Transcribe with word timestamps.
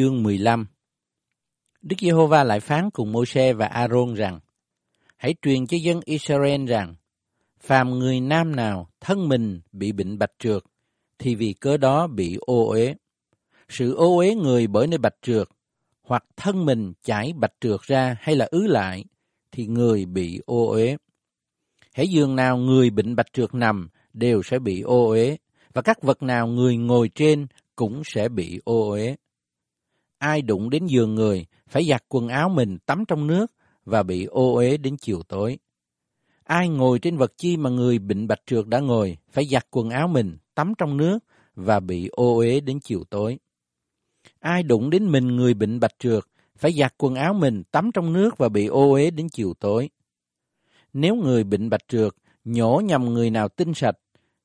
Chương 0.00 0.22
15 0.22 0.66
Đức 1.82 1.96
Giê-hô-va 2.00 2.44
lại 2.44 2.60
phán 2.60 2.90
cùng 2.90 3.12
Mô-se 3.12 3.52
và 3.52 3.66
A-rôn 3.66 4.14
rằng, 4.14 4.40
Hãy 5.16 5.34
truyền 5.42 5.66
cho 5.66 5.76
dân 5.82 6.00
Israel 6.04 6.66
rằng, 6.66 6.94
phàm 7.60 7.90
người 7.90 8.20
nam 8.20 8.56
nào 8.56 8.88
thân 9.00 9.28
mình 9.28 9.60
bị 9.72 9.92
bệnh 9.92 10.18
bạch 10.18 10.32
trượt, 10.38 10.62
thì 11.18 11.34
vì 11.34 11.52
cớ 11.52 11.76
đó 11.76 12.06
bị 12.06 12.36
ô 12.40 12.68
uế. 12.68 12.94
Sự 13.68 13.94
ô 13.94 14.16
uế 14.16 14.34
người 14.34 14.66
bởi 14.66 14.86
nơi 14.86 14.98
bạch 14.98 15.16
trượt, 15.22 15.48
hoặc 16.02 16.24
thân 16.36 16.64
mình 16.64 16.92
chảy 17.02 17.32
bạch 17.36 17.54
trượt 17.60 17.80
ra 17.82 18.16
hay 18.20 18.36
là 18.36 18.48
ứ 18.50 18.66
lại, 18.66 19.04
thì 19.52 19.66
người 19.66 20.04
bị 20.04 20.40
ô 20.46 20.66
uế. 20.66 20.96
Hãy 21.94 22.08
giường 22.08 22.36
nào 22.36 22.56
người 22.56 22.90
bệnh 22.90 23.16
bạch 23.16 23.32
trượt 23.32 23.54
nằm 23.54 23.88
đều 24.12 24.42
sẽ 24.42 24.58
bị 24.58 24.80
ô 24.80 25.08
uế, 25.08 25.36
và 25.72 25.82
các 25.82 26.02
vật 26.02 26.22
nào 26.22 26.46
người 26.46 26.76
ngồi 26.76 27.10
trên 27.14 27.46
cũng 27.76 28.02
sẽ 28.04 28.28
bị 28.28 28.60
ô 28.64 28.90
uế. 28.90 29.16
Ai 30.18 30.42
đụng 30.42 30.70
đến 30.70 30.86
giường 30.86 31.14
người 31.14 31.46
phải 31.68 31.84
giặt 31.84 32.04
quần 32.08 32.28
áo 32.28 32.48
mình 32.48 32.78
tắm 32.86 33.04
trong 33.08 33.26
nước 33.26 33.46
và 33.84 34.02
bị 34.02 34.24
ô 34.24 34.54
uế 34.54 34.76
đến 34.76 34.96
chiều 34.96 35.22
tối. 35.28 35.58
Ai 36.44 36.68
ngồi 36.68 36.98
trên 36.98 37.16
vật 37.16 37.32
chi 37.36 37.56
mà 37.56 37.70
người 37.70 37.98
bệnh 37.98 38.26
bạch 38.26 38.42
trượt 38.46 38.66
đã 38.66 38.80
ngồi 38.80 39.16
phải 39.30 39.44
giặt 39.46 39.66
quần 39.70 39.90
áo 39.90 40.08
mình 40.08 40.36
tắm 40.54 40.72
trong 40.78 40.96
nước 40.96 41.18
và 41.54 41.80
bị 41.80 42.08
ô 42.08 42.36
uế 42.36 42.60
đến 42.60 42.80
chiều 42.80 43.04
tối. 43.10 43.38
Ai 44.40 44.62
đụng 44.62 44.90
đến 44.90 45.04
mình 45.04 45.36
người 45.36 45.54
bệnh 45.54 45.80
bạch 45.80 45.98
trượt 45.98 46.24
phải 46.56 46.72
giặt 46.72 46.94
quần 46.98 47.14
áo 47.14 47.34
mình 47.34 47.62
tắm 47.70 47.90
trong 47.94 48.12
nước 48.12 48.38
và 48.38 48.48
bị 48.48 48.66
ô 48.66 48.92
uế 48.92 49.10
đến 49.10 49.28
chiều 49.28 49.54
tối. 49.60 49.90
Nếu 50.92 51.14
người 51.14 51.44
bệnh 51.44 51.70
bạch 51.70 51.88
trượt 51.88 52.12
nhổ 52.44 52.82
nhầm 52.84 53.04
người 53.04 53.30
nào 53.30 53.48
tinh 53.48 53.74
sạch, 53.74 53.96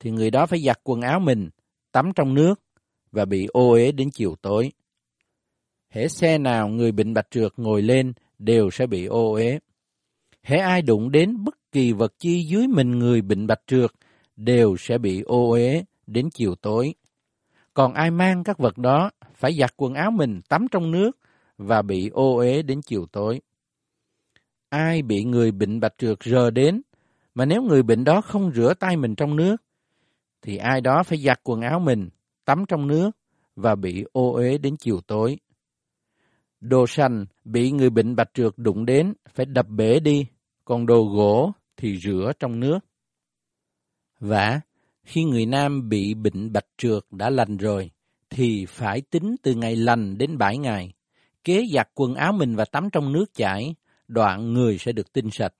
thì 0.00 0.10
người 0.10 0.30
đó 0.30 0.46
phải 0.46 0.60
giặt 0.62 0.80
quần 0.84 1.00
áo 1.00 1.20
mình, 1.20 1.50
tắm 1.92 2.12
trong 2.16 2.34
nước 2.34 2.60
và 3.12 3.24
bị 3.24 3.46
ô 3.46 3.70
uế 3.70 3.92
đến 3.92 4.10
chiều 4.10 4.36
tối. 4.42 4.72
Hễ 5.94 6.08
xe 6.08 6.38
nào 6.38 6.68
người 6.68 6.92
bệnh 6.92 7.14
bạch 7.14 7.30
trượt 7.30 7.52
ngồi 7.56 7.82
lên 7.82 8.12
đều 8.38 8.70
sẽ 8.70 8.86
bị 8.86 9.04
ô 9.04 9.32
uế. 9.32 9.58
Hễ 10.42 10.56
ai 10.56 10.82
đụng 10.82 11.10
đến 11.10 11.44
bất 11.44 11.72
kỳ 11.72 11.92
vật 11.92 12.14
chi 12.18 12.44
dưới 12.44 12.66
mình 12.66 12.98
người 12.98 13.22
bệnh 13.22 13.46
bạch 13.46 13.60
trượt 13.66 13.90
đều 14.36 14.76
sẽ 14.78 14.98
bị 14.98 15.22
ô 15.22 15.50
uế 15.50 15.84
đến 16.06 16.30
chiều 16.30 16.54
tối. 16.54 16.94
Còn 17.74 17.94
ai 17.94 18.10
mang 18.10 18.44
các 18.44 18.58
vật 18.58 18.78
đó 18.78 19.10
phải 19.34 19.54
giặt 19.54 19.74
quần 19.76 19.94
áo 19.94 20.10
mình 20.10 20.40
tắm 20.48 20.66
trong 20.70 20.90
nước 20.90 21.10
và 21.58 21.82
bị 21.82 22.08
ô 22.08 22.36
uế 22.36 22.62
đến 22.62 22.82
chiều 22.82 23.06
tối. 23.12 23.40
Ai 24.68 25.02
bị 25.02 25.24
người 25.24 25.52
bệnh 25.52 25.80
bạch 25.80 25.94
trượt 25.98 26.18
rờ 26.24 26.50
đến, 26.50 26.82
mà 27.34 27.44
nếu 27.44 27.62
người 27.62 27.82
bệnh 27.82 28.04
đó 28.04 28.20
không 28.20 28.52
rửa 28.54 28.74
tay 28.74 28.96
mình 28.96 29.14
trong 29.14 29.36
nước, 29.36 29.56
thì 30.42 30.56
ai 30.56 30.80
đó 30.80 31.02
phải 31.02 31.18
giặt 31.18 31.40
quần 31.42 31.60
áo 31.60 31.80
mình, 31.80 32.08
tắm 32.44 32.64
trong 32.68 32.86
nước 32.86 33.10
và 33.56 33.74
bị 33.74 34.04
ô 34.12 34.32
uế 34.32 34.58
đến 34.58 34.76
chiều 34.76 35.00
tối. 35.00 35.38
Đồ 36.64 36.86
sành 36.86 37.26
bị 37.44 37.70
người 37.70 37.90
bệnh 37.90 38.16
bạch 38.16 38.30
trượt 38.34 38.52
đụng 38.56 38.86
đến 38.86 39.14
phải 39.28 39.46
đập 39.46 39.66
bể 39.68 40.00
đi, 40.00 40.26
còn 40.64 40.86
đồ 40.86 41.04
gỗ 41.04 41.52
thì 41.76 41.98
rửa 41.98 42.32
trong 42.40 42.60
nước. 42.60 42.78
Và 44.20 44.60
khi 45.02 45.24
người 45.24 45.46
nam 45.46 45.88
bị 45.88 46.14
bệnh 46.14 46.52
bạch 46.52 46.66
trượt 46.78 47.02
đã 47.10 47.30
lành 47.30 47.56
rồi, 47.56 47.90
thì 48.30 48.66
phải 48.68 49.00
tính 49.00 49.36
từ 49.42 49.54
ngày 49.54 49.76
lành 49.76 50.18
đến 50.18 50.38
bảy 50.38 50.58
ngày. 50.58 50.92
Kế 51.44 51.64
giặt 51.74 51.88
quần 51.94 52.14
áo 52.14 52.32
mình 52.32 52.56
và 52.56 52.64
tắm 52.64 52.88
trong 52.92 53.12
nước 53.12 53.34
chảy, 53.34 53.74
đoạn 54.08 54.52
người 54.52 54.78
sẽ 54.78 54.92
được 54.92 55.12
tinh 55.12 55.30
sạch. 55.30 55.54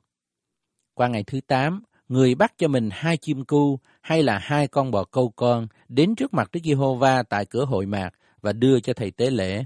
Qua 0.94 1.08
ngày 1.08 1.24
thứ 1.26 1.40
tám, 1.46 1.82
người 2.08 2.34
bắt 2.34 2.52
cho 2.58 2.68
mình 2.68 2.88
hai 2.92 3.16
chim 3.16 3.44
cu 3.44 3.78
hay 4.00 4.22
là 4.22 4.38
hai 4.38 4.68
con 4.68 4.90
bò 4.90 5.04
câu 5.04 5.32
con 5.36 5.66
đến 5.88 6.14
trước 6.14 6.34
mặt 6.34 6.50
Đức 6.52 6.60
Giê-hô-va 6.64 7.22
tại 7.22 7.46
cửa 7.46 7.64
hội 7.64 7.86
mạc 7.86 8.10
và 8.40 8.52
đưa 8.52 8.80
cho 8.80 8.92
thầy 8.92 9.10
tế 9.10 9.30
lễ. 9.30 9.64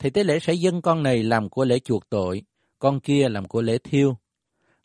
Thầy 0.00 0.10
tế 0.10 0.24
lễ 0.24 0.38
sẽ 0.40 0.54
dâng 0.54 0.82
con 0.82 1.02
này 1.02 1.22
làm 1.22 1.48
của 1.48 1.64
lễ 1.64 1.78
chuộc 1.78 2.10
tội, 2.10 2.42
con 2.78 3.00
kia 3.00 3.28
làm 3.28 3.48
của 3.48 3.62
lễ 3.62 3.78
thiêu. 3.78 4.16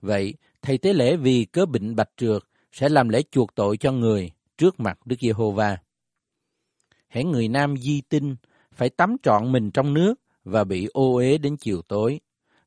Vậy, 0.01 0.33
thầy 0.61 0.77
tế 0.77 0.93
lễ 0.93 1.15
vì 1.15 1.45
cớ 1.45 1.65
bệnh 1.65 1.95
bạch 1.95 2.09
trượt 2.17 2.43
sẽ 2.71 2.89
làm 2.89 3.09
lễ 3.09 3.21
chuộc 3.31 3.55
tội 3.55 3.77
cho 3.77 3.91
người 3.91 4.31
trước 4.57 4.79
mặt 4.79 4.99
Đức 5.05 5.15
Giê-hô-va. 5.21 5.77
Hãy 7.07 7.23
người 7.23 7.47
nam 7.47 7.77
di 7.77 8.01
tinh 8.01 8.35
phải 8.71 8.89
tắm 8.89 9.15
trọn 9.23 9.51
mình 9.51 9.71
trong 9.71 9.93
nước 9.93 10.15
và 10.43 10.63
bị 10.63 10.87
ô 10.93 11.15
uế 11.15 11.37
đến 11.37 11.57
chiều 11.57 11.81
tối. 11.81 12.19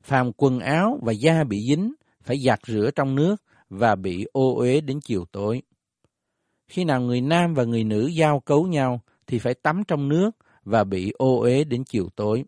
Phàm 0.03 0.33
quần 0.33 0.61
áo 0.61 0.99
và 1.03 1.13
da 1.13 1.45
bị 1.45 1.67
dính 1.69 1.95
phải 2.23 2.39
giặt 2.39 2.61
rửa 2.67 2.91
trong 2.95 3.15
nước 3.15 3.37
và 3.69 3.95
bị 3.95 4.27
ô 4.33 4.55
uế 4.57 4.81
đến 4.81 5.01
chiều 5.01 5.25
tối. 5.33 5.63
Khi 6.69 6.85
nào 6.85 7.01
người 7.01 7.21
nam 7.21 7.55
và 7.55 7.65
người 7.65 7.85
nữ 7.85 8.07
giao 8.07 8.41
cấu 8.41 8.67
nhau 8.67 9.01
thì 9.27 9.39
phải 9.39 9.55
tắm 9.55 9.83
trong 9.89 10.09
nước 10.09 10.31
và 10.69 10.85
bị 10.85 11.13
ô 11.19 11.41
uế 11.41 11.65
đến 11.65 11.85
chiều 11.85 12.09
tối. 12.17 12.45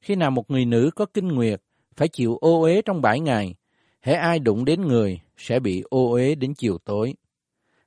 Khi 0.00 0.14
nào 0.14 0.30
một 0.30 0.50
người 0.50 0.64
nữ 0.64 0.90
có 0.96 1.06
kinh 1.14 1.28
nguyệt 1.28 1.62
phải 1.96 2.08
chịu 2.08 2.36
ô 2.36 2.60
uế 2.62 2.82
trong 2.82 3.02
bảy 3.02 3.20
ngày, 3.20 3.54
hễ 4.02 4.12
ai 4.12 4.38
đụng 4.38 4.64
đến 4.64 4.80
người 4.80 5.20
sẽ 5.36 5.60
bị 5.60 5.82
ô 5.90 6.10
uế 6.10 6.34
đến 6.34 6.54
chiều 6.54 6.78
tối. 6.78 7.14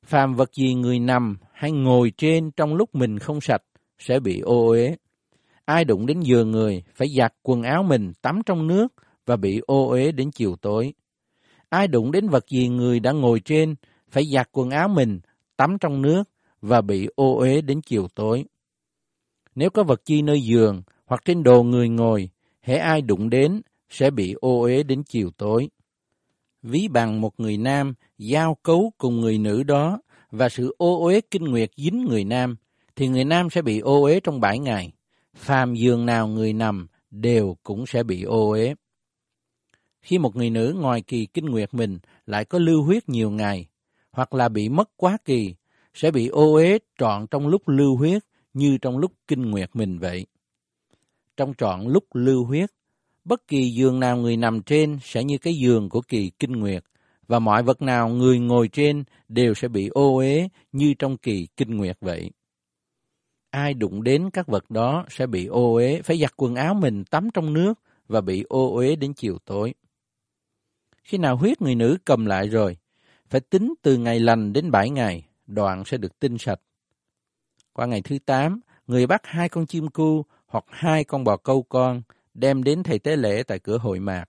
Phàm 0.06 0.36
vật 0.36 0.54
gì 0.54 0.74
người 0.74 1.00
nằm 1.00 1.38
hay 1.54 1.72
ngồi 1.72 2.12
trên 2.18 2.52
trong 2.52 2.76
lúc 2.76 2.96
mình 2.96 3.20
không 3.20 3.42
sạch 3.42 3.62
sẽ 4.00 4.20
bị 4.20 4.40
ô 4.40 4.68
uế. 4.68 4.96
Ai 5.66 5.86
đụng 5.86 6.06
đến 6.06 6.20
giường 6.22 6.52
người 6.52 6.84
phải 6.96 7.08
giặt 7.18 7.34
quần 7.44 7.64
áo 7.64 7.84
mình 7.84 8.12
tắm 8.22 8.42
trong 8.46 8.68
nước 8.68 8.88
và 9.26 9.36
bị 9.36 9.62
ô 9.68 9.90
uế 9.90 10.12
đến 10.12 10.32
chiều 10.32 10.56
tối. 10.62 10.94
Ai 11.70 11.88
đụng 11.88 12.12
đến 12.12 12.30
vật 12.30 12.48
gì 12.48 12.68
người 12.68 13.00
đã 13.00 13.12
ngồi 13.12 13.40
trên 13.40 13.76
phải 14.10 14.26
giặt 14.26 14.50
quần 14.52 14.70
áo 14.70 14.88
mình 14.88 15.20
tắm 15.58 15.78
trong 15.80 16.02
nước 16.02 16.24
và 16.62 16.82
bị 16.82 17.08
ô 17.16 17.38
uế 17.38 17.62
đến 17.62 17.82
chiều 17.82 18.08
tối. 18.16 18.46
Nếu 19.56 19.70
có 19.70 19.84
vật 19.84 20.06
chi 20.06 20.22
nơi 20.22 20.42
giường 20.42 20.82
hoặc 21.06 21.22
trên 21.26 21.44
đồ 21.44 21.64
người 21.64 21.90
ngồi, 21.90 22.30
hễ 22.62 22.76
ai 22.76 23.02
đụng 23.02 23.30
đến 23.30 23.62
sẽ 23.90 24.12
bị 24.12 24.34
ô 24.34 24.62
uế 24.62 24.84
đến 24.84 25.04
chiều 25.04 25.32
tối. 25.38 25.70
Ví 26.64 26.88
bằng 26.88 27.22
một 27.22 27.40
người 27.40 27.58
nam 27.58 27.94
giao 28.18 28.56
cấu 28.64 28.94
cùng 28.98 29.22
người 29.22 29.38
nữ 29.38 29.64
đó 29.64 30.02
và 30.32 30.50
sự 30.50 30.76
ô 30.78 31.04
uế 31.04 31.22
kinh 31.22 31.44
nguyệt 31.44 31.72
dính 31.78 32.06
người 32.10 32.24
nam, 32.24 32.56
thì 32.96 33.08
người 33.08 33.26
nam 33.26 33.50
sẽ 33.50 33.62
bị 33.62 33.80
ô 33.80 34.04
uế 34.04 34.20
trong 34.20 34.40
bảy 34.40 34.60
ngày. 34.60 34.92
Phàm 35.36 35.76
giường 35.76 36.06
nào 36.06 36.28
người 36.28 36.54
nằm 36.54 36.88
đều 37.12 37.58
cũng 37.64 37.86
sẽ 37.86 38.04
bị 38.04 38.24
ô 38.24 38.50
uế. 38.50 38.76
Khi 40.02 40.18
một 40.18 40.36
người 40.36 40.50
nữ 40.50 40.76
ngoài 40.80 41.02
kỳ 41.02 41.26
kinh 41.26 41.46
nguyệt 41.46 41.74
mình 41.74 42.00
lại 42.26 42.46
có 42.46 42.60
lưu 42.60 42.84
huyết 42.84 43.10
nhiều 43.10 43.32
ngày, 43.32 43.68
hoặc 44.12 44.34
là 44.34 44.50
bị 44.50 44.70
mất 44.70 44.90
quá 44.98 45.18
kỳ, 45.26 45.56
sẽ 45.94 46.12
bị 46.12 46.28
ô 46.28 46.54
uế 46.54 46.80
trọn 47.00 47.28
trong 47.28 47.48
lúc 47.48 47.68
lưu 47.68 47.98
huyết 47.98 48.24
như 48.54 48.78
trong 48.78 48.98
lúc 48.98 49.12
kinh 49.28 49.42
nguyệt 49.42 49.70
mình 49.74 50.00
vậy. 50.00 50.26
Trong 51.38 51.54
trọn 51.58 51.82
lúc 51.88 52.04
lưu 52.14 52.46
huyết, 52.46 52.70
bất 53.26 53.48
kỳ 53.48 53.70
giường 53.70 54.00
nào 54.00 54.18
người 54.18 54.38
nằm 54.38 54.62
trên 54.62 55.00
sẽ 55.04 55.24
như 55.24 55.38
cái 55.38 55.54
giường 55.54 55.90
của 55.90 56.02
kỳ 56.02 56.32
kinh 56.40 56.52
nguyệt, 56.52 56.84
và 57.28 57.40
mọi 57.40 57.64
vật 57.64 57.82
nào 57.82 58.10
người 58.10 58.40
ngồi 58.40 58.68
trên 58.68 59.04
đều 59.28 59.54
sẽ 59.54 59.68
bị 59.68 59.88
ô 59.88 60.16
uế 60.18 60.48
như 60.72 60.94
trong 61.00 61.18
kỳ 61.18 61.48
kinh 61.58 61.78
nguyệt 61.78 61.98
vậy. 62.02 62.32
Ai 63.50 63.74
đụng 63.74 64.04
đến 64.04 64.30
các 64.34 64.48
vật 64.48 64.72
đó 64.72 65.06
sẽ 65.10 65.28
bị 65.28 65.46
ô 65.46 65.74
uế, 65.74 66.02
phải 66.02 66.20
giặt 66.20 66.34
quần 66.38 66.56
áo 66.56 66.74
mình 66.74 67.04
tắm 67.06 67.30
trong 67.34 67.54
nước 67.54 67.74
và 68.08 68.22
bị 68.22 68.44
ô 68.50 68.76
uế 68.76 68.96
đến 68.96 69.14
chiều 69.14 69.38
tối. 69.46 69.74
Khi 71.04 71.18
nào 71.18 71.38
huyết 71.38 71.62
người 71.62 71.76
nữ 71.76 71.98
cầm 72.06 72.26
lại 72.26 72.48
rồi, 72.48 72.78
phải 73.30 73.42
tính 73.42 73.74
từ 73.82 73.98
ngày 73.98 74.20
lành 74.20 74.54
đến 74.54 74.72
bảy 74.72 74.90
ngày, 74.90 75.26
đoạn 75.48 75.84
sẽ 75.86 75.98
được 75.98 76.20
tinh 76.20 76.38
sạch. 76.38 76.60
Qua 77.74 77.86
ngày 77.86 78.02
thứ 78.02 78.18
tám, 78.26 78.62
người 78.88 79.08
bắt 79.08 79.22
hai 79.26 79.50
con 79.50 79.66
chim 79.66 79.88
cu 79.88 80.26
hoặc 80.48 80.66
hai 80.68 81.04
con 81.04 81.24
bò 81.24 81.38
câu 81.38 81.64
con 81.64 82.02
đem 82.34 82.64
đến 82.64 82.84
thầy 82.84 83.00
tế 83.00 83.16
lễ 83.16 83.44
tại 83.44 83.60
cửa 83.60 83.78
hội 83.78 84.00
mạc. 84.00 84.26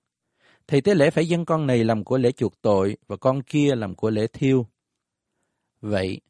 Thầy 0.67 0.81
tế 0.81 0.95
lễ 0.95 1.11
phải 1.11 1.29
dâng 1.29 1.45
con 1.45 1.67
này 1.67 1.85
làm 1.85 2.05
của 2.05 2.19
lễ 2.19 2.33
chuộc 2.33 2.63
tội 2.63 2.97
và 3.07 3.17
con 3.17 3.43
kia 3.43 3.75
làm 3.75 3.95
của 3.95 4.11
lễ 4.11 4.27
thiêu. 4.27 4.67
Vậy, 5.81 6.21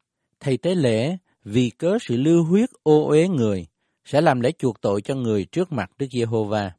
thầy 0.41 0.57
tế 0.57 0.75
lễ 0.75 1.17
vì 1.45 1.71
cớ 1.71 1.99
sự 2.01 2.17
lưu 2.17 2.45
huyết 2.45 2.71
ô 2.83 3.09
uế 3.09 3.29
người 3.29 3.67
sẽ 4.05 4.21
làm 4.21 4.41
lễ 4.41 4.53
chuộc 4.59 4.81
tội 4.81 5.03
cho 5.03 5.15
người 5.15 5.45
trước 5.45 5.73
mặt 5.73 5.91
Đức 5.99 6.07
Giê-hô-va. 6.13 6.73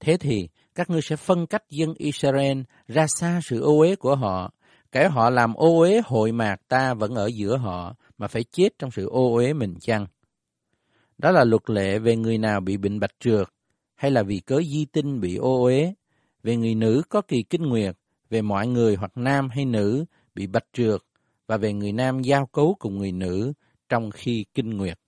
Thế 0.00 0.16
thì, 0.16 0.48
các 0.74 0.90
ngươi 0.90 1.02
sẽ 1.02 1.16
phân 1.16 1.46
cách 1.46 1.62
dân 1.70 1.94
Israel 1.94 2.60
ra 2.88 3.06
xa 3.06 3.40
sự 3.44 3.60
ô 3.60 3.78
uế 3.78 3.96
của 3.96 4.16
họ, 4.16 4.52
kẻ 4.92 5.08
họ 5.08 5.30
làm 5.30 5.54
ô 5.54 5.78
uế 5.78 6.00
hội 6.04 6.32
mạc 6.32 6.56
ta 6.68 6.94
vẫn 6.94 7.14
ở 7.14 7.26
giữa 7.26 7.56
họ, 7.56 7.94
mà 8.18 8.28
phải 8.28 8.44
chết 8.44 8.78
trong 8.78 8.90
sự 8.90 9.06
ô 9.08 9.34
uế 9.34 9.52
mình 9.52 9.74
chăng? 9.80 10.06
Đó 11.18 11.30
là 11.30 11.44
luật 11.44 11.70
lệ 11.70 11.98
về 11.98 12.16
người 12.16 12.38
nào 12.38 12.60
bị 12.60 12.76
bệnh 12.76 13.00
bạch 13.00 13.14
trượt, 13.20 13.48
hay 13.94 14.10
là 14.10 14.22
vì 14.22 14.40
cớ 14.40 14.60
di 14.62 14.84
tinh 14.84 15.20
bị 15.20 15.36
ô 15.36 15.62
uế, 15.64 15.94
về 16.42 16.56
người 16.56 16.74
nữ 16.74 17.02
có 17.08 17.22
kỳ 17.22 17.42
kinh 17.42 17.62
nguyệt, 17.62 17.96
về 18.30 18.42
mọi 18.42 18.66
người 18.66 18.96
hoặc 18.96 19.12
nam 19.16 19.48
hay 19.50 19.64
nữ 19.64 20.04
bị 20.34 20.46
bạch 20.46 20.66
trượt, 20.72 21.00
và 21.46 21.56
về 21.56 21.72
người 21.72 21.92
nam 21.92 22.22
giao 22.22 22.46
cấu 22.46 22.76
cùng 22.78 22.98
người 22.98 23.12
nữ 23.12 23.52
trong 23.88 24.10
khi 24.10 24.44
kinh 24.54 24.76
nguyệt. 24.76 24.98